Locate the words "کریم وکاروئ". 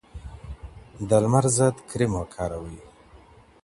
1.89-2.77